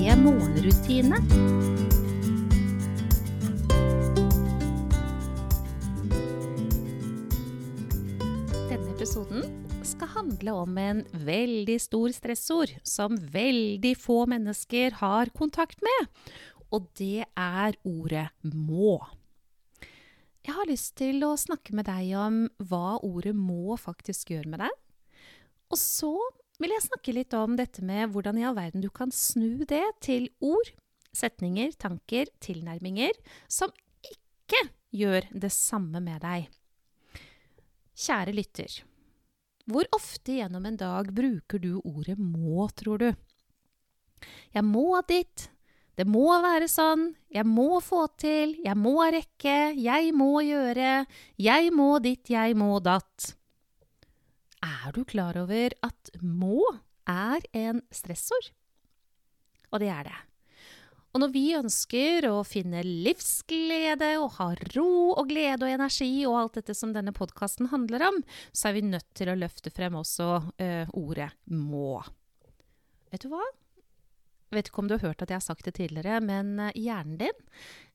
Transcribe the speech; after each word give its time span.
morgenrutine. 0.00 1.18
Denne 8.70 8.94
episoden 8.94 9.44
skal 9.84 10.08
handle 10.14 10.54
om 10.62 10.78
en 10.80 11.04
veldig 11.12 11.76
stor 11.84 12.16
stressord 12.16 12.72
som 12.80 13.18
veldig 13.34 13.92
få 14.00 14.24
mennesker 14.32 14.96
har 15.02 15.32
kontakt 15.36 15.84
med, 15.84 16.10
og 16.72 16.88
det 16.96 17.26
er 17.36 17.76
ordet 17.84 18.30
må. 18.40 18.96
Jeg 20.40 20.56
har 20.56 20.70
lyst 20.70 20.96
til 20.96 21.20
å 21.28 21.36
snakke 21.36 21.76
med 21.76 21.90
deg 21.92 22.14
om 22.16 22.46
hva 22.70 22.96
ordet 23.04 23.36
må 23.36 23.76
faktisk 23.76 24.32
gjør 24.32 24.48
med 24.48 24.64
deg. 24.64 24.76
Og 25.70 25.78
så 25.78 26.16
vil 26.60 26.74
jeg 26.74 26.84
snakke 26.84 27.14
litt 27.16 27.34
om 27.36 27.56
dette 27.56 27.82
med 27.84 28.12
hvordan 28.12 28.38
i 28.40 28.44
all 28.48 28.56
verden 28.58 28.84
du 28.84 28.90
kan 28.92 29.12
snu 29.14 29.64
det 29.68 29.84
til 30.04 30.28
ord, 30.44 30.72
setninger, 31.16 31.72
tanker, 31.80 32.28
tilnærminger 32.44 33.16
som 33.50 33.72
ikke 34.04 34.68
gjør 34.94 35.26
det 35.32 35.52
samme 35.54 36.02
med 36.04 36.20
deg. 36.22 36.50
Kjære 38.00 38.34
lytter, 38.36 38.76
hvor 39.70 39.88
ofte 39.94 40.36
gjennom 40.38 40.66
en 40.66 40.78
dag 40.80 41.10
bruker 41.14 41.60
du 41.62 41.80
ordet 41.84 42.18
må, 42.18 42.68
tror 42.76 43.00
du? 43.02 43.10
Jeg 44.52 44.64
må 44.66 45.00
dit, 45.08 45.48
det 45.96 46.06
må 46.08 46.26
være 46.42 46.68
sånn, 46.70 47.10
jeg 47.32 47.46
må 47.48 47.80
få 47.84 48.06
til, 48.20 48.56
jeg 48.64 48.76
må 48.76 48.96
rekke, 49.12 49.58
jeg 49.76 50.14
må 50.16 50.40
gjøre, 50.44 51.04
jeg 51.40 51.72
må 51.76 51.90
ditt, 52.04 52.32
jeg 52.32 52.56
må 52.58 52.78
datt. 52.84 53.34
Er 54.64 54.92
du 54.92 55.04
klar 55.08 55.38
over 55.40 55.74
at 55.86 56.10
må 56.20 56.60
er 57.08 57.44
en 57.56 57.80
stressord? 57.94 58.50
Og 59.70 59.80
det 59.82 59.88
er 59.92 60.10
det. 60.10 60.18
Og 61.10 61.22
når 61.24 61.32
vi 61.34 61.44
ønsker 61.58 62.26
å 62.28 62.42
finne 62.46 62.84
livsglede 62.86 64.12
og 64.22 64.36
ha 64.36 64.52
ro 64.76 65.10
og 65.10 65.30
glede 65.30 65.66
og 65.66 65.72
energi 65.72 66.12
og 66.28 66.36
alt 66.38 66.60
dette 66.60 66.76
som 66.78 66.92
denne 66.94 67.14
podkasten 67.14 67.70
handler 67.72 68.04
om, 68.06 68.20
så 68.54 68.70
er 68.70 68.76
vi 68.76 68.84
nødt 68.86 69.08
til 69.18 69.32
å 69.32 69.38
løfte 69.38 69.72
frem 69.74 69.96
også 69.98 70.28
uh, 70.38 70.92
ordet 70.94 71.32
må. 71.50 71.98
Vet 73.10 73.26
du 73.26 73.32
hva? 73.32 73.42
Jeg 74.50 74.58
vet 74.58 74.70
ikke 74.70 74.82
om 74.84 74.90
du 74.90 74.96
har 74.98 75.08
hørt 75.08 75.24
at 75.24 75.32
jeg 75.32 75.40
har 75.40 75.46
sagt 75.48 75.66
det 75.66 75.74
tidligere, 75.80 76.22
men 76.22 76.54
uh, 76.62 76.70
hjernen 76.78 77.18
din, 77.24 77.42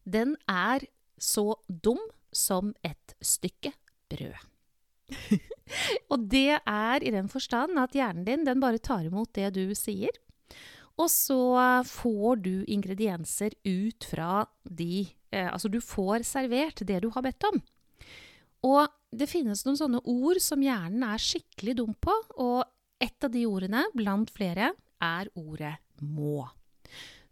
den 0.03 0.35
er 0.52 0.83
så 1.16 1.53
dum 1.67 2.02
som 2.35 2.73
et 2.83 3.16
stykke 3.23 3.72
brød. 4.11 4.35
og 6.11 6.27
det 6.31 6.59
er 6.59 7.03
i 7.03 7.13
den 7.13 7.29
forstand 7.31 7.79
at 7.81 7.95
hjernen 7.95 8.25
din 8.27 8.45
den 8.47 8.61
bare 8.63 8.81
tar 8.81 9.05
imot 9.07 9.33
det 9.37 9.53
du 9.57 9.75
sier. 9.77 10.13
Og 10.95 11.09
så 11.11 11.39
får 11.89 12.43
du 12.45 12.53
ingredienser 12.71 13.57
ut 13.67 14.05
fra 14.07 14.45
de 14.63 15.07
eh, 15.31 15.49
Altså 15.49 15.67
du 15.67 15.81
får 15.83 16.23
servert 16.23 16.85
det 16.87 17.01
du 17.03 17.09
har 17.11 17.25
bedt 17.25 17.43
om. 17.51 17.59
Og 18.65 18.87
det 19.15 19.27
finnes 19.29 19.61
noen 19.65 19.79
sånne 19.79 20.01
ord 20.07 20.39
som 20.44 20.63
hjernen 20.63 21.03
er 21.05 21.21
skikkelig 21.21 21.75
dum 21.81 21.94
på, 21.99 22.15
og 22.41 22.63
et 23.03 23.27
av 23.27 23.31
de 23.31 23.44
ordene, 23.47 23.83
blant 23.95 24.31
flere, 24.33 24.71
er 25.03 25.29
ordet 25.35 25.75
må. 25.99 26.47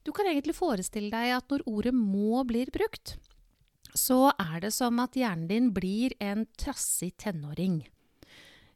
Du 0.04 0.12
kan 0.12 0.28
egentlig 0.28 0.56
forestille 0.58 1.12
deg 1.14 1.38
at 1.38 1.48
når 1.52 1.64
ordet 1.72 1.94
må 1.96 2.44
blir 2.48 2.70
brukt, 2.76 3.16
så 4.04 4.20
er 4.36 4.64
det 4.66 4.74
som 4.76 5.00
at 5.04 5.18
hjernen 5.18 5.50
din 5.50 5.72
blir 5.76 6.16
en 6.24 6.46
trassig 6.60 7.14
tenåring. 7.22 7.84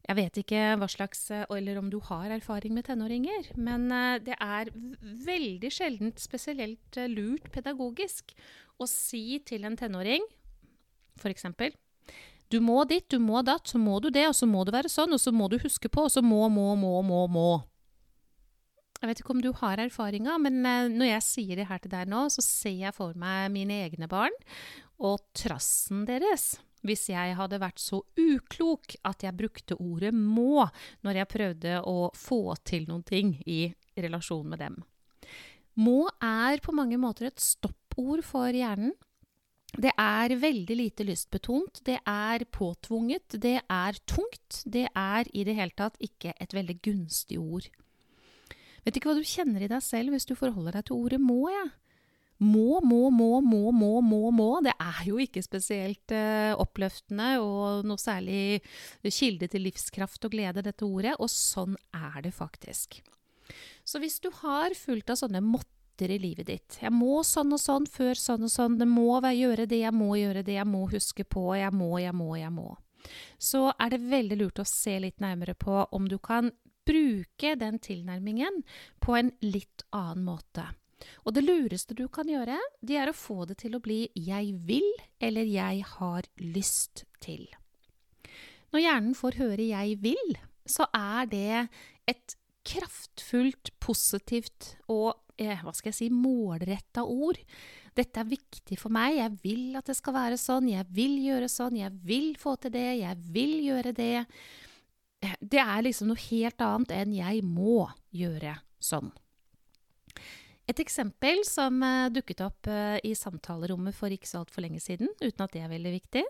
Jeg 0.07 0.15
vet 0.15 0.37
ikke 0.39 0.61
hva 0.79 0.87
slags, 0.87 1.25
eller 1.51 1.81
om 1.81 1.89
du 1.91 1.97
har 2.07 2.31
erfaring 2.31 2.71
med 2.77 2.87
tenåringer, 2.87 3.49
men 3.59 3.89
eh, 3.91 4.21
det 4.23 4.37
er 4.39 4.71
veldig 5.27 5.71
sjeldent 5.73 6.21
spesielt 6.23 6.99
eh, 6.99 7.11
lurt 7.11 7.49
pedagogisk 7.51 8.31
å 8.79 8.87
si 8.87 9.41
til 9.43 9.67
en 9.67 9.75
tenåring 9.75 10.23
f.eks. 11.19 11.47
Du 12.47 12.61
må 12.63 12.83
ditt, 12.87 13.09
du 13.11 13.19
må 13.19 13.41
datt, 13.43 13.67
så 13.67 13.79
må 13.81 13.97
du 13.99 14.07
det, 14.13 14.29
og 14.29 14.37
så 14.37 14.47
må 14.47 14.63
du 14.63 14.71
være 14.71 14.91
sånn, 14.91 15.11
og 15.11 15.19
så 15.19 15.33
må 15.35 15.49
du 15.51 15.57
huske 15.59 15.91
på, 15.91 16.07
og 16.07 16.13
så 16.13 16.23
må, 16.23 16.45
må, 16.47 16.69
må, 16.79 17.01
må, 17.03 17.25
må. 17.27 17.49
Jeg 18.97 19.11
vet 19.11 19.19
ikke 19.21 19.33
om 19.35 19.43
du 19.43 19.51
har 19.59 19.81
erfaringer, 19.83 20.39
men 20.41 20.63
eh, 20.63 20.87
når 20.93 21.11
jeg 21.11 21.25
sier 21.27 21.59
det 21.59 21.67
her 21.69 21.83
til 21.83 21.91
deg 21.91 22.07
nå, 22.09 22.29
så 22.33 22.45
ser 22.45 22.79
jeg 22.87 22.95
for 22.95 23.17
meg 23.19 23.51
mine 23.53 23.83
egne 23.83 24.07
barn 24.09 24.33
og 24.97 25.21
trassen 25.37 26.05
deres 26.07 26.55
hvis 26.85 27.07
jeg 27.11 27.35
hadde 27.37 27.59
vært 27.61 27.81
så 27.81 27.99
uklok 28.19 28.95
at 29.07 29.25
jeg 29.25 29.35
brukte 29.37 29.77
ordet 29.81 30.13
må 30.15 30.67
når 31.05 31.21
jeg 31.21 31.31
prøvde 31.33 31.79
å 31.89 31.97
få 32.15 32.41
til 32.67 32.85
noen 32.89 33.03
ting 33.07 33.33
i 33.45 33.65
relasjon 33.97 34.47
med 34.47 34.61
dem. 34.61 34.77
Må 35.77 36.07
er 36.23 36.61
på 36.63 36.73
mange 36.73 36.97
måter 37.01 37.29
et 37.29 37.43
stoppord 37.43 38.23
for 38.25 38.53
hjernen. 38.53 38.93
Det 39.77 39.91
er 39.99 40.33
veldig 40.39 40.77
lite 40.79 41.05
lystbetont, 41.05 41.81
det 41.85 41.97
er 42.07 42.45
påtvunget, 42.49 43.35
det 43.41 43.59
er 43.61 43.99
tungt. 44.09 44.61
Det 44.65 44.87
er 44.87 45.27
i 45.33 45.43
det 45.45 45.57
hele 45.57 45.75
tatt 45.77 45.99
ikke 46.01 46.31
et 46.39 46.55
veldig 46.55 46.77
gunstig 46.87 47.37
ord. 47.41 47.67
Vet 48.85 48.97
ikke 48.97 49.11
hva 49.11 49.19
du 49.19 49.27
kjenner 49.27 49.65
i 49.65 49.69
deg 49.69 49.83
selv 49.83 50.15
hvis 50.15 50.25
du 50.25 50.33
forholder 50.39 50.79
deg 50.79 50.87
til 50.87 51.01
ordet 51.01 51.19
må, 51.21 51.41
jeg. 51.51 51.67
Ja. 51.67 51.86
Må, 52.39 52.79
må, 52.85 53.07
må, 53.09 53.39
må, 53.41 53.71
må, 53.73 53.93
må, 54.05 54.21
må. 54.35 54.49
Det 54.65 54.75
er 54.77 55.01
jo 55.07 55.17
ikke 55.21 55.41
spesielt 55.45 56.13
uh, 56.13 56.53
oppløftende 56.61 57.31
og 57.41 57.87
noe 57.87 58.01
særlig 58.01 58.59
kilde 59.09 59.49
til 59.49 59.65
livskraft 59.65 60.27
og 60.27 60.35
glede, 60.35 60.65
dette 60.65 60.85
ordet. 60.85 61.15
Og 61.17 61.31
sånn 61.33 61.77
er 61.97 62.21
det 62.27 62.35
faktisk. 62.37 63.01
Så 63.87 64.01
hvis 64.03 64.19
du 64.21 64.29
har 64.43 64.75
fulgt 64.77 65.09
av 65.09 65.17
sånne 65.21 65.41
måtter 65.41 66.11
i 66.13 66.19
livet 66.21 66.45
ditt 66.45 66.75
Jeg 66.81 66.91
må 66.93 67.23
sånn 67.25 67.55
og 67.55 67.61
sånn 67.61 67.87
før 67.89 68.19
sånn 68.19 68.45
og 68.45 68.53
sånn. 68.53 68.77
Det 68.77 68.89
må 68.89 69.15
være 69.17 69.39
gjøre 69.39 69.69
det, 69.71 69.81
jeg 69.81 69.95
må 69.95 70.11
gjøre 70.19 70.43
det, 70.45 70.59
jeg 70.59 70.69
må 70.69 70.85
huske 70.91 71.25
på, 71.25 71.49
jeg 71.57 71.73
må, 71.73 71.95
jeg 72.03 72.13
må, 72.13 72.35
jeg 72.37 72.53
må. 72.53 72.75
Så 73.41 73.69
er 73.79 73.93
det 73.93 74.03
veldig 74.11 74.37
lurt 74.43 74.61
å 74.61 74.67
se 74.67 74.97
litt 75.01 75.23
nærmere 75.23 75.55
på 75.57 75.87
om 75.95 76.09
du 76.11 76.19
kan 76.19 76.51
bruke 76.87 77.55
den 77.59 77.79
tilnærmingen 77.83 78.61
på 79.03 79.15
en 79.17 79.31
litt 79.43 79.87
annen 79.95 80.27
måte. 80.27 80.67
Og 81.25 81.35
det 81.35 81.43
lureste 81.45 81.95
du 81.97 82.07
kan 82.07 82.29
gjøre, 82.29 82.57
det 82.81 82.97
er 82.97 83.11
å 83.11 83.15
få 83.15 83.45
det 83.49 83.59
til 83.63 83.75
å 83.75 83.83
bli 83.83 84.09
'jeg 84.15 84.53
vil' 84.65 85.03
eller 85.19 85.45
'jeg 85.45 85.83
har 85.83 86.23
lyst 86.39 87.05
til'. 87.21 87.53
Når 88.71 88.81
hjernen 88.81 89.15
får 89.15 89.37
høre 89.37 89.63
'jeg 89.69 90.01
vil', 90.01 90.37
så 90.65 90.87
er 90.93 91.25
det 91.25 91.69
et 92.07 92.35
kraftfullt, 92.67 93.71
positivt 93.79 94.75
og 94.89 95.15
eh, 95.37 95.57
hva 95.63 95.73
skal 95.75 95.91
jeg 95.91 95.99
si, 95.99 96.09
målretta 96.09 97.03
ord. 97.03 97.39
Dette 97.97 98.21
er 98.21 98.29
viktig 98.29 98.77
for 98.77 98.93
meg, 98.93 99.17
jeg 99.17 99.37
vil 99.43 99.77
at 99.79 99.87
det 99.89 99.95
skal 99.97 100.13
være 100.13 100.37
sånn, 100.37 100.69
jeg 100.69 100.85
vil 100.93 101.17
gjøre 101.23 101.49
sånn, 101.49 101.79
jeg 101.79 101.93
vil 102.05 102.35
få 102.39 102.57
til 102.61 102.73
det, 102.75 102.99
jeg 102.99 103.17
vil 103.33 103.55
gjøre 103.65 103.93
det. 103.97 104.25
Det 105.41 105.61
er 105.63 105.81
liksom 105.81 106.11
noe 106.11 106.27
helt 106.27 106.61
annet 106.61 106.93
enn 106.93 107.15
jeg 107.17 107.41
må 107.47 107.87
gjøre 108.13 108.59
sånn. 108.83 109.09
Et 110.67 110.81
eksempel 110.83 111.45
som 111.47 111.79
uh, 111.79 112.09
dukket 112.11 112.43
opp 112.43 112.67
uh, 112.67 112.97
i 113.07 113.13
samtalerommet 113.15 113.95
for 113.95 114.11
ikke 114.11 114.27
så 114.27 114.41
altfor 114.41 114.65
lenge 114.65 114.81
siden, 114.83 115.13
uten 115.23 115.43
at 115.45 115.53
det 115.55 115.61
er 115.63 115.71
veldig 115.71 115.93
viktig, 115.95 116.23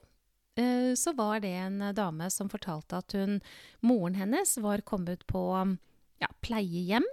uh, 0.61 0.91
så 0.93 1.13
var 1.17 1.41
det 1.41 1.55
en 1.57 1.87
dame 1.97 2.29
som 2.33 2.51
fortalte 2.51 2.99
at 3.01 3.17
hun, 3.17 3.39
moren 3.81 4.17
hennes 4.19 4.57
var 4.61 4.85
kommet 4.85 5.25
på 5.29 5.41
ja, 6.21 6.29
pleiehjem. 6.45 7.07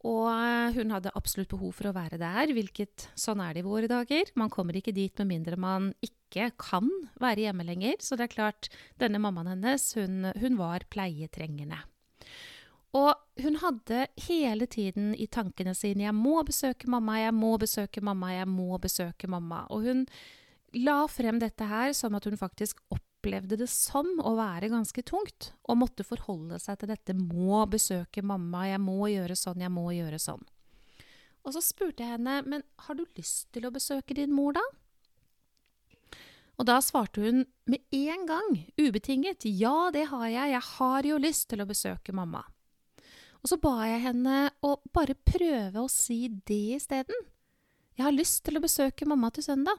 Og 0.00 0.32
hun 0.72 0.94
hadde 0.94 1.10
absolutt 1.12 1.50
behov 1.52 1.74
for 1.76 1.90
å 1.90 1.92
være 1.92 2.16
der, 2.16 2.54
hvilket 2.56 3.10
sånn 3.20 3.42
er 3.44 3.52
det 3.52 3.60
i 3.60 3.66
våre 3.66 3.90
dager. 3.90 4.30
Man 4.32 4.48
kommer 4.48 4.78
ikke 4.78 4.94
dit 4.96 5.12
med 5.20 5.28
mindre 5.28 5.58
man 5.60 5.90
ikke 6.00 6.46
kan 6.56 6.88
være 7.20 7.44
hjemme 7.44 7.66
lenger. 7.68 7.98
Så 8.00 8.16
det 8.16 8.30
er 8.30 8.32
klart, 8.32 8.70
denne 8.96 9.20
mammaen 9.20 9.52
hennes, 9.52 9.90
hun, 10.00 10.30
hun 10.40 10.56
var 10.56 10.88
pleietrengende. 10.88 11.82
Og 12.96 13.14
hun 13.38 13.56
hadde 13.62 14.06
hele 14.26 14.66
tiden 14.66 15.12
i 15.14 15.28
tankene 15.30 15.74
sine 15.74 16.04
'jeg 16.04 16.14
må 16.14 16.42
besøke 16.42 16.90
mamma, 16.90 17.18
jeg 17.20 17.34
må 17.34 17.56
besøke 17.58 18.00
mamma, 18.02 18.32
jeg 18.34 18.48
må 18.48 18.78
besøke 18.78 19.28
mamma'. 19.28 19.66
Og 19.70 19.82
hun 19.82 20.06
la 20.74 21.06
frem 21.06 21.38
dette 21.38 21.64
her 21.66 21.92
som 21.92 22.14
at 22.14 22.24
hun 22.24 22.36
faktisk 22.36 22.80
opplevde 22.90 23.56
det 23.56 23.68
som 23.68 24.06
å 24.18 24.34
være 24.34 24.70
ganske 24.70 25.02
tungt, 25.02 25.52
og 25.68 25.78
måtte 25.78 26.04
forholde 26.04 26.58
seg 26.58 26.78
til 26.78 26.88
dette 26.88 27.14
'må 27.14 27.66
besøke 27.70 28.22
mamma, 28.22 28.66
jeg 28.66 28.80
må 28.80 29.06
gjøre 29.06 29.36
sånn, 29.36 29.60
jeg 29.60 29.70
må 29.70 29.90
gjøre 29.94 30.18
sånn'. 30.18 30.46
Og 31.44 31.54
så 31.54 31.62
spurte 31.62 32.02
jeg 32.02 32.18
henne, 32.18 32.42
men 32.44 32.62
har 32.76 32.94
du 32.94 33.04
lyst 33.16 33.52
til 33.52 33.62
å 33.66 33.72
besøke 33.72 34.14
din 34.14 34.32
mor, 34.32 34.52
da? 34.52 34.60
Og 36.58 36.66
da 36.66 36.80
svarte 36.80 37.22
hun 37.22 37.46
med 37.64 37.80
en 37.90 38.26
gang, 38.26 38.66
ubetinget, 38.76 39.46
ja, 39.46 39.90
det 39.90 40.08
har 40.08 40.26
jeg, 40.28 40.50
jeg 40.50 40.60
har 40.60 41.02
jo 41.02 41.16
lyst 41.16 41.48
til 41.48 41.60
å 41.60 41.66
besøke 41.66 42.12
mamma. 42.12 42.44
Og 43.40 43.48
så 43.48 43.56
ba 43.60 43.74
jeg 43.88 44.02
henne 44.04 44.38
å 44.66 44.74
bare 44.92 45.16
prøve 45.16 45.80
å 45.80 45.88
si 45.88 46.26
det 46.28 46.76
isteden. 46.76 47.28
Jeg 47.96 48.04
har 48.06 48.16
lyst 48.16 48.42
til 48.44 48.58
å 48.58 48.64
besøke 48.64 49.08
mamma 49.08 49.30
til 49.32 49.46
søndag. 49.46 49.78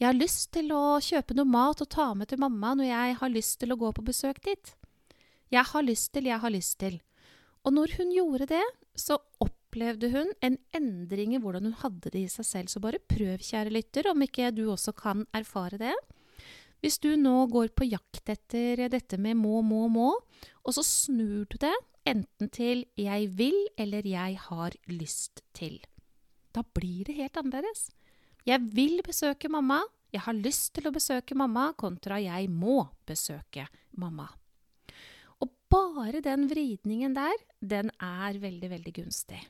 Jeg 0.00 0.08
har 0.08 0.16
lyst 0.18 0.48
til 0.56 0.72
å 0.74 0.98
kjøpe 1.04 1.36
noe 1.36 1.48
mat 1.48 1.82
og 1.84 1.90
ta 1.92 2.08
med 2.18 2.30
til 2.32 2.40
mamma 2.42 2.72
når 2.78 2.88
jeg 2.88 3.18
har 3.20 3.32
lyst 3.32 3.58
til 3.60 3.74
å 3.74 3.78
gå 3.78 3.92
på 3.94 4.04
besøk 4.08 4.40
dit. 4.44 4.72
Jeg 5.52 5.68
har 5.68 5.84
lyst 5.84 6.10
til, 6.16 6.26
jeg 6.26 6.40
har 6.42 6.52
lyst 6.52 6.78
til. 6.80 6.96
Og 7.62 7.76
når 7.76 7.94
hun 8.00 8.10
gjorde 8.10 8.48
det, 8.54 8.64
så 8.98 9.20
opplevde 9.44 10.08
hun 10.12 10.32
en 10.42 10.56
endring 10.74 11.36
i 11.36 11.40
hvordan 11.42 11.68
hun 11.68 11.78
hadde 11.84 12.10
det 12.10 12.24
i 12.24 12.32
seg 12.32 12.48
selv. 12.48 12.72
Så 12.72 12.82
bare 12.82 13.04
prøv, 13.04 13.44
kjære 13.44 13.72
lytter, 13.76 14.08
om 14.10 14.24
ikke 14.24 14.50
du 14.56 14.64
også 14.72 14.96
kan 14.96 15.26
erfare 15.36 15.78
det. 15.78 15.94
Hvis 16.82 16.98
du 16.98 17.12
nå 17.20 17.44
går 17.52 17.70
på 17.76 17.86
jakt 17.86 18.32
etter 18.32 18.88
dette 18.90 19.20
med 19.20 19.38
må, 19.38 19.60
må, 19.62 19.84
må, 19.92 20.10
og 20.64 20.74
så 20.74 20.82
snur 20.82 21.44
du 21.52 21.60
det 21.62 21.76
enten 22.08 22.50
til 22.52 22.84
jeg 22.98 23.30
vil 23.38 23.56
eller 23.78 24.06
jeg 24.06 24.38
har 24.48 24.76
lyst 24.90 25.42
til. 25.54 25.80
Da 26.52 26.64
blir 26.74 27.06
det 27.08 27.16
helt 27.16 27.38
annerledes. 27.40 27.88
Jeg 28.46 28.60
vil 28.74 29.00
besøke 29.06 29.48
mamma, 29.48 29.80
jeg 30.12 30.24
har 30.26 30.36
lyst 30.36 30.74
til 30.76 30.88
å 30.88 30.94
besøke 30.94 31.36
mamma, 31.38 31.70
kontra 31.78 32.18
jeg 32.20 32.50
må 32.50 32.84
besøke 33.08 33.68
mamma 33.96 34.28
Og 35.40 35.50
bare 35.70 36.20
den 36.20 36.48
vridningen 36.50 37.14
der, 37.16 37.38
den 37.60 37.90
er 37.96 38.38
veldig, 38.38 38.70
veldig 38.70 38.92
gunstig. 38.98 39.40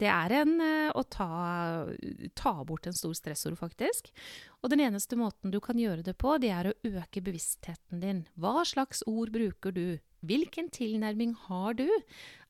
Det 0.00 0.08
er 0.12 0.34
en 0.42 0.58
uh, 0.60 0.90
å 0.92 1.02
ta, 1.08 1.28
ta, 2.36 2.52
bort 2.68 2.88
en 2.88 2.96
stor 2.96 3.14
stressord, 3.16 3.56
faktisk. 3.56 4.10
Og 4.60 4.72
den 4.72 4.82
eneste 4.84 5.16
måten 5.16 5.54
du 5.54 5.60
kan 5.64 5.80
gjøre 5.80 6.04
det 6.04 6.18
på, 6.20 6.36
det 6.42 6.52
er 6.52 6.68
å 6.68 6.76
øke 6.84 7.22
bevisstheten 7.24 8.02
din. 8.04 8.26
Hva 8.36 8.64
slags 8.68 9.02
ord 9.08 9.32
bruker 9.32 9.72
du? 9.72 9.98
Hvilken 10.26 10.68
tilnærming 10.74 11.34
har 11.46 11.78
du? 11.78 11.88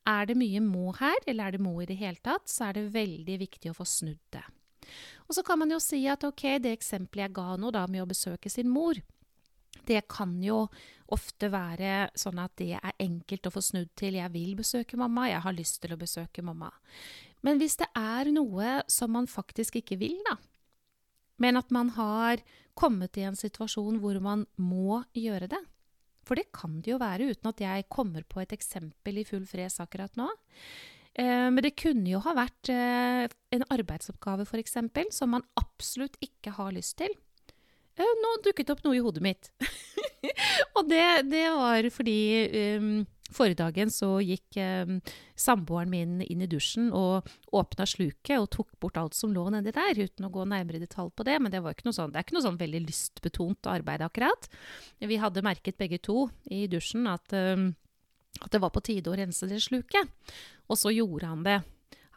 Er 0.07 0.27
det 0.27 0.37
mye 0.39 0.59
må 0.63 0.91
her, 0.99 1.17
eller 1.27 1.47
er 1.47 1.57
det 1.57 1.63
må 1.63 1.75
i 1.81 1.87
det 1.89 1.99
hele 1.99 2.19
tatt, 2.23 2.47
så 2.51 2.69
er 2.69 2.77
det 2.77 2.89
veldig 2.95 3.41
viktig 3.43 3.71
å 3.71 3.77
få 3.77 3.87
snudd 3.87 4.23
det. 4.35 4.43
Og 5.27 5.35
så 5.35 5.43
kan 5.43 5.59
man 5.59 5.71
jo 5.71 5.79
si 5.83 6.05
at 6.07 6.23
ok, 6.23 6.57
det 6.63 6.77
eksempelet 6.77 7.27
jeg 7.27 7.35
ga 7.35 7.55
nå 7.59 7.71
da 7.75 7.83
med 7.91 8.05
å 8.05 8.09
besøke 8.09 8.51
sin 8.51 8.71
mor, 8.71 8.99
det 9.87 10.03
kan 10.11 10.35
jo 10.43 10.65
ofte 11.15 11.47
være 11.51 12.09
sånn 12.17 12.39
at 12.43 12.55
det 12.59 12.73
er 12.75 12.99
enkelt 12.99 13.47
å 13.47 13.53
få 13.53 13.63
snudd 13.63 13.93
til 13.95 14.15
'jeg 14.15 14.31
vil 14.33 14.55
besøke 14.55 14.97
mamma', 14.97 15.29
'jeg 15.29 15.41
har 15.41 15.53
lyst 15.53 15.81
til 15.81 15.93
å 15.93 15.99
besøke 15.99 16.41
mamma'. 16.41 16.71
Men 17.47 17.61
hvis 17.61 17.77
det 17.79 17.87
er 17.95 18.27
noe 18.35 18.81
som 18.91 19.13
man 19.15 19.29
faktisk 19.31 19.79
ikke 19.79 19.95
vil, 20.01 20.17
da, 20.27 20.35
men 21.39 21.59
at 21.59 21.71
man 21.71 21.93
har 21.95 22.43
kommet 22.77 23.17
i 23.17 23.25
en 23.29 23.37
situasjon 23.37 24.01
hvor 24.01 24.19
man 24.21 24.45
må 24.59 25.01
gjøre 25.17 25.49
det 25.49 25.61
For 26.27 26.37
det 26.37 26.49
kan 26.53 26.81
det 26.83 26.91
jo 26.91 26.99
være, 27.01 27.31
uten 27.31 27.49
at 27.49 27.61
jeg 27.63 27.87
kommer 27.93 28.25
på 28.27 28.41
et 28.43 28.53
eksempel 28.53 29.21
i 29.21 29.25
full 29.25 29.45
fres 29.47 29.79
akkurat 29.79 30.11
nå. 30.19 30.27
Eh, 31.17 31.47
men 31.49 31.61
det 31.63 31.77
kunne 31.79 32.09
jo 32.11 32.19
ha 32.25 32.33
vært 32.35 32.69
eh, 32.73 33.29
en 33.55 33.63
arbeidsoppgave, 33.73 34.43
f.eks., 34.43 34.75
som 35.15 35.31
man 35.33 35.45
absolutt 35.57 36.19
ikke 36.21 36.51
har 36.59 36.75
lyst 36.75 36.97
til. 36.99 37.15
Eh, 37.97 38.13
nå 38.21 38.33
dukket 38.45 38.67
det 38.67 38.75
opp 38.75 38.83
noe 38.85 38.97
i 38.97 39.01
hodet 39.01 39.23
mitt. 39.25 39.49
og 40.77 40.83
det, 40.91 41.05
det, 41.31 41.47
var 41.55 41.87
fordi 41.95 42.19
um, 42.77 42.91
forrige 43.33 43.59
dagen 43.61 43.91
så 43.93 44.17
gikk 44.23 44.57
eh, 44.61 44.93
samboeren 45.39 45.91
min 45.91 46.17
inn 46.25 46.43
i 46.43 46.49
dusjen 46.49 46.89
og 46.95 47.27
åpna 47.55 47.87
sluket 47.89 48.37
og 48.39 48.49
tok 48.55 48.75
bort 48.81 48.99
alt 48.99 49.17
som 49.17 49.33
lå 49.35 49.47
nedi 49.53 49.73
der, 49.75 49.99
uten 49.99 50.27
å 50.27 50.31
gå 50.33 50.45
nærmere 50.47 50.79
i 50.79 50.83
detalj 50.85 51.13
på 51.15 51.25
det. 51.27 51.39
Men 51.41 51.53
det, 51.53 51.61
sånn, 51.61 52.13
det 52.13 52.21
er 52.21 52.27
ikke 52.27 52.37
noe 52.37 52.47
sånn 52.47 52.61
veldig 52.61 52.83
lystbetont 52.87 53.71
arbeid, 53.71 54.05
akkurat. 54.05 54.49
Vi 54.99 55.21
hadde 55.21 55.45
merket 55.45 55.79
begge 55.79 56.01
to 56.03 56.27
i 56.51 56.65
dusjen 56.71 57.07
at, 57.11 57.33
eh, 57.35 57.69
at 58.41 58.53
det 58.53 58.61
var 58.63 58.73
på 58.75 58.83
tide 58.85 59.11
å 59.11 59.17
rense 59.17 59.49
det 59.49 59.63
sluket. 59.65 60.13
Og 60.67 60.79
så 60.79 60.93
gjorde 60.93 61.31
han 61.31 61.43
det. 61.47 61.61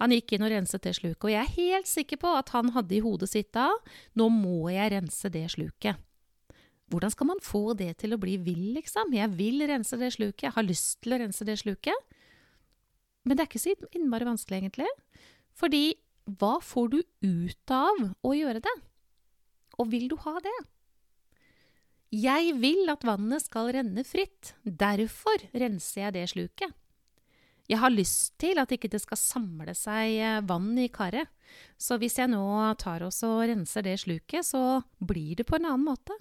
Han 0.01 0.15
gikk 0.15 0.33
inn 0.33 0.47
og 0.47 0.53
renset 0.55 0.87
det 0.87 0.95
sluket, 0.97 1.27
og 1.27 1.33
jeg 1.35 1.45
er 1.45 1.57
helt 1.59 1.89
sikker 1.89 2.21
på 2.23 2.31
at 2.33 2.55
han 2.55 2.73
hadde 2.73 2.97
i 2.97 3.03
hodet 3.05 3.29
sitt 3.29 3.51
da 3.53 3.69
nå 4.17 4.31
må 4.33 4.71
jeg 4.73 4.95
rense 4.95 5.29
det 5.33 5.45
sluket. 5.53 6.01
Hvordan 6.91 7.13
skal 7.15 7.29
man 7.31 7.43
få 7.45 7.63
det 7.79 7.93
til 8.03 8.15
å 8.15 8.19
bli 8.21 8.35
vill, 8.43 8.73
liksom? 8.75 9.13
Jeg 9.15 9.31
vil 9.39 9.63
rense 9.71 9.99
det 10.01 10.11
sluket, 10.17 10.49
jeg 10.49 10.57
har 10.57 10.67
lyst 10.67 10.99
til 11.05 11.15
å 11.15 11.21
rense 11.23 11.47
det 11.47 11.61
sluket. 11.61 12.17
Men 13.25 13.37
det 13.37 13.45
er 13.45 13.51
ikke 13.51 13.63
så 13.63 13.75
innmari 13.95 14.27
vanskelig, 14.27 14.63
egentlig. 14.65 14.91
Fordi 15.55 15.85
hva 16.41 16.57
får 16.63 16.91
du 16.93 16.99
ut 17.01 17.75
av 17.75 18.05
å 18.27 18.35
gjøre 18.35 18.63
det? 18.65 18.77
Og 19.79 19.91
vil 19.93 20.11
du 20.11 20.17
ha 20.25 20.35
det? 20.43 20.59
Jeg 22.11 22.57
vil 22.59 22.91
at 22.91 23.07
vannet 23.07 23.45
skal 23.45 23.71
renne 23.77 24.03
fritt, 24.03 24.57
derfor 24.65 25.45
renser 25.55 26.09
jeg 26.09 26.17
det 26.17 26.25
sluket. 26.33 26.75
Jeg 27.71 27.79
har 27.79 27.93
lyst 27.95 28.33
til 28.43 28.59
at 28.59 28.73
ikke 28.75 28.91
det 28.91 28.99
skal 28.99 29.21
samle 29.21 29.77
seg 29.79 30.17
eh, 30.19 30.41
vann 30.43 30.73
i 30.83 30.89
karet. 30.91 31.31
Så 31.79 32.01
hvis 32.03 32.19
jeg 32.19 32.33
nå 32.33 32.43
tar 32.83 33.05
og 33.07 33.15
renser 33.47 33.87
det 33.87 33.95
sluket, 34.03 34.43
så 34.43 34.83
blir 34.99 35.39
det 35.39 35.47
på 35.47 35.55
en 35.55 35.69
annen 35.71 35.87
måte. 35.87 36.17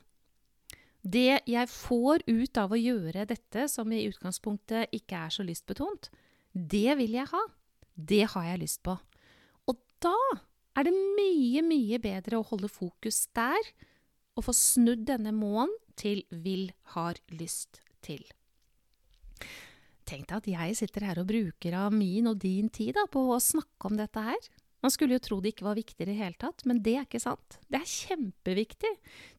Det 1.02 1.42
jeg 1.48 1.70
får 1.72 2.26
ut 2.28 2.60
av 2.60 2.74
å 2.76 2.80
gjøre 2.80 3.26
dette, 3.30 3.68
som 3.72 3.92
i 3.92 4.04
utgangspunktet 4.10 4.92
ikke 4.96 5.22
er 5.26 5.34
så 5.34 5.46
lystbetont, 5.48 6.10
det 6.54 6.98
vil 7.00 7.16
jeg 7.16 7.30
ha. 7.32 7.44
Det 7.96 8.26
har 8.34 8.50
jeg 8.52 8.64
lyst 8.64 8.82
på. 8.84 8.98
Og 9.70 9.80
da 10.04 10.18
er 10.80 10.88
det 10.88 10.96
mye, 10.96 11.64
mye 11.66 12.00
bedre 12.04 12.40
å 12.40 12.48
holde 12.52 12.72
fokus 12.72 13.28
der 13.36 13.72
og 14.40 14.46
få 14.48 14.56
snudd 14.56 15.06
denne 15.08 15.34
må-en 15.36 15.72
til 16.00 16.24
vil, 16.32 16.70
har 16.96 17.20
lyst 17.36 17.82
til. 18.06 18.24
Tenk 20.08 20.30
deg 20.30 20.38
at 20.40 20.48
jeg 20.50 20.78
sitter 20.80 21.06
her 21.06 21.20
og 21.22 21.28
bruker 21.30 21.76
av 21.78 21.94
min 21.94 22.32
og 22.32 22.40
din 22.42 22.70
tid 22.74 22.96
da, 22.98 23.06
på 23.12 23.28
å 23.30 23.42
snakke 23.44 23.92
om 23.92 24.00
dette 24.00 24.24
her. 24.26 24.48
Man 24.80 24.94
skulle 24.94 25.18
jo 25.18 25.24
tro 25.24 25.38
det 25.44 25.52
ikke 25.54 25.66
var 25.68 25.76
viktig 25.76 26.06
i 26.06 26.08
det 26.08 26.16
hele 26.16 26.38
tatt, 26.40 26.64
men 26.70 26.80
det 26.84 26.94
er 26.96 27.08
ikke 27.08 27.20
sant. 27.20 27.58
Det 27.68 27.82
er 27.82 27.90
kjempeviktig. 27.90 28.92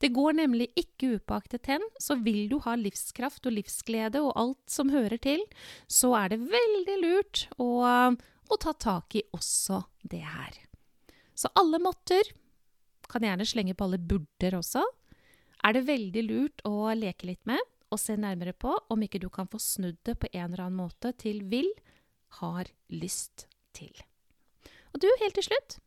Det 0.03 0.11
går 0.13 0.37
nemlig 0.37 0.69
ikke 0.79 1.15
upåaktet 1.17 1.71
hen, 1.73 1.87
så 1.97 2.19
vil 2.21 2.45
du 2.51 2.59
ha 2.67 2.75
livskraft 2.77 3.49
og 3.49 3.57
livsglede 3.57 4.21
og 4.21 4.35
alt 4.37 4.73
som 4.73 4.93
hører 4.93 5.21
til, 5.23 5.45
så 5.89 6.13
er 6.19 6.35
det 6.35 6.43
veldig 6.45 6.99
lurt 7.01 7.47
å, 7.57 7.71
å 8.13 8.61
ta 8.61 8.77
tak 8.77 9.17
i 9.17 9.25
også 9.37 9.81
det 10.13 10.27
her. 10.29 10.61
Så 11.33 11.49
alle 11.57 11.81
måtter 11.81 12.35
kan 13.11 13.25
gjerne 13.25 13.49
slenge 13.49 13.75
på 13.75 13.89
alle 13.89 13.99
burder 13.99 14.59
også. 14.61 14.85
Er 15.65 15.77
det 15.77 15.89
veldig 15.89 16.25
lurt 16.29 16.65
å 16.69 16.93
leke 16.97 17.33
litt 17.33 17.43
med 17.49 17.61
og 17.91 17.99
se 17.99 18.15
nærmere 18.21 18.53
på 18.55 18.77
om 18.93 19.03
ikke 19.03 19.23
du 19.23 19.29
kan 19.33 19.49
få 19.51 19.59
snudd 19.63 19.99
det 20.07 20.19
på 20.21 20.31
en 20.35 20.53
eller 20.53 20.67
annen 20.69 20.79
måte 20.85 21.15
til 21.19 21.43
vil, 21.51 21.73
har 22.39 22.71
lyst 22.93 23.49
til. 23.75 23.91
Og 24.95 25.03
du, 25.03 25.09
helt 25.23 25.37
til 25.39 25.49
slutt. 25.51 25.79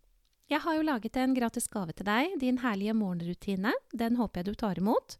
Jeg 0.51 0.60
har 0.65 0.75
jo 0.75 0.86
laget 0.86 1.17
en 1.17 1.33
gratis 1.33 1.69
gave 1.72 1.95
til 1.95 2.05
deg, 2.05 2.36
din 2.41 2.60
herlige 2.62 2.93
morgenrutine. 2.98 3.72
Den 3.95 4.19
håper 4.19 4.41
jeg 4.41 4.50
du 4.50 4.60
tar 4.60 4.79
imot. 4.81 5.15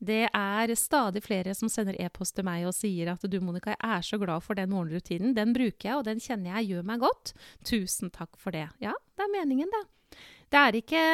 Det 0.00 0.22
er 0.30 0.72
stadig 0.78 1.20
flere 1.26 1.52
som 1.58 1.68
sender 1.68 1.98
e-post 2.00 2.38
til 2.38 2.46
meg 2.46 2.64
og 2.68 2.76
sier 2.76 3.10
at 3.12 3.26
du, 3.26 3.40
Monica, 3.44 3.74
jeg 3.74 3.98
er 3.98 4.06
så 4.06 4.20
glad 4.22 4.46
for 4.46 4.56
den 4.56 4.70
morgenrutinen. 4.72 5.34
Den 5.36 5.52
bruker 5.56 5.90
jeg, 5.90 5.98
og 5.98 6.06
den 6.06 6.22
kjenner 6.22 6.54
jeg 6.54 6.70
gjør 6.70 6.86
meg 6.92 7.02
godt. 7.02 7.34
Tusen 7.66 8.14
takk 8.14 8.38
for 8.40 8.56
det. 8.56 8.68
Ja, 8.80 8.94
det 9.18 9.26
er 9.26 9.34
meningen, 9.34 9.74
det. 9.74 9.84
Det 10.50 10.62
er 10.62 10.80
ikke 10.80 11.04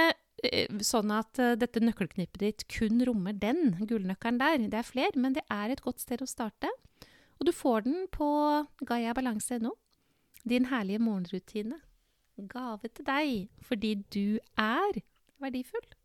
Eh, 0.45 0.69
sånn 0.85 1.13
at 1.17 1.39
uh, 1.41 1.55
dette 1.57 1.81
nøkkelknippet 1.81 2.43
ditt 2.43 2.65
kun 2.69 3.01
rommer 3.09 3.37
den 3.37 3.79
gullnøkkelen 3.81 4.41
der. 4.43 4.59
Det 4.69 4.81
er 4.83 4.87
flere, 4.87 5.17
men 5.17 5.37
det 5.37 5.47
er 5.53 5.73
et 5.73 5.83
godt 5.85 6.03
sted 6.05 6.21
å 6.23 6.29
starte. 6.29 6.71
Og 7.41 7.49
du 7.49 7.53
får 7.57 7.87
den 7.87 8.05
på 8.13 8.29
gaiabalanse.no. 8.89 9.73
Din 10.47 10.69
herlige 10.71 11.03
morgenrutine. 11.03 11.81
Gave 12.37 12.89
til 12.89 13.07
deg 13.07 13.49
fordi 13.65 13.95
du 14.15 14.39
er 14.61 15.01
verdifull. 15.41 15.96